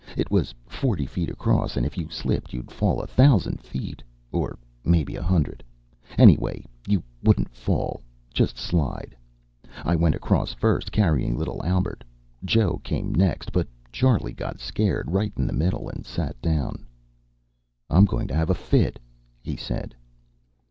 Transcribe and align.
It 0.17 0.31
was 0.31 0.51
forty 0.65 1.05
feet 1.05 1.29
across, 1.29 1.77
and 1.77 1.85
if 1.85 1.95
you 1.95 2.09
slipped 2.09 2.53
you'd 2.53 2.71
fall 2.71 2.99
a 2.99 3.05
thousand 3.05 3.61
feet, 3.61 4.01
or 4.31 4.57
mebbe 4.83 5.11
a 5.13 5.21
hundred. 5.21 5.63
Anyway, 6.17 6.65
you 6.87 7.03
wouldn't 7.23 7.53
fall 7.53 8.01
just 8.33 8.57
slide. 8.57 9.15
I 9.85 9.95
went 9.95 10.15
across 10.15 10.53
first, 10.55 10.91
carrying 10.91 11.37
little 11.37 11.63
Albert. 11.63 12.03
Joe 12.43 12.77
came 12.83 13.13
next. 13.13 13.51
But 13.51 13.67
Charley 13.91 14.33
got 14.33 14.59
scared 14.59 15.11
right 15.11 15.33
in 15.37 15.45
the 15.45 15.53
middle 15.53 15.87
and 15.87 16.03
sat 16.03 16.41
down. 16.41 16.87
"I'm 17.87 18.05
going 18.05 18.27
to 18.29 18.35
have 18.35 18.49
a 18.49 18.55
fit," 18.55 18.97
he 19.43 19.55
said. 19.55 19.93